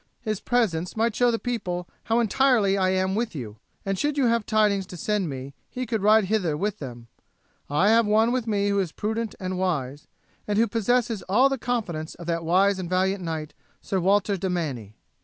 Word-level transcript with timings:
His 0.21 0.39
presence 0.39 0.97
might 0.97 1.15
show 1.15 1.29
the 1.29 1.37
people 1.37 1.87
how 2.05 2.19
entirely 2.19 2.75
I 2.75 2.89
am 2.89 3.13
with 3.13 3.35
you; 3.35 3.57
and 3.85 3.99
should 3.99 4.17
you 4.17 4.25
have 4.25 4.47
tidings 4.47 4.87
to 4.87 4.97
send 4.97 5.29
me 5.29 5.53
he 5.69 5.85
could 5.85 6.01
ride 6.01 6.23
hither 6.25 6.57
with 6.57 6.79
them. 6.79 7.07
I 7.69 7.89
have 7.91 8.07
one 8.07 8.31
with 8.31 8.47
me 8.47 8.69
who 8.69 8.79
is 8.79 8.91
prudent 8.91 9.35
and 9.39 9.59
wise, 9.59 10.07
and 10.47 10.57
who 10.57 10.65
possesses 10.67 11.21
all 11.29 11.49
the 11.49 11.59
confidence 11.59 12.15
of 12.15 12.25
that 12.25 12.43
wise 12.43 12.79
and 12.79 12.89
valiant 12.89 13.23
knight, 13.23 13.53
Sir 13.79 13.99
Walter 13.99 14.37
de 14.37 14.49
Manny." 14.49 14.95